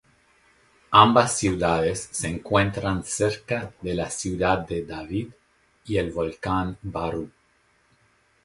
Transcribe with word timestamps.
Ambas 1.03 1.37
ciudades 1.37 2.09
se 2.11 2.27
encuentran 2.27 3.03
cerca 3.03 3.71
de 3.81 3.93
la 3.93 4.09
ciudad 4.09 4.57
de 4.65 4.83
David 4.83 5.29
y 5.85 5.97
el 5.97 6.09
volcán 6.09 6.75
Barú. 6.81 7.29